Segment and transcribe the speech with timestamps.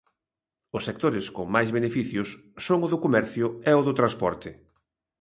[0.77, 2.29] Os sectores con máis beneficios
[2.65, 4.49] son o do comercio e o do transporte.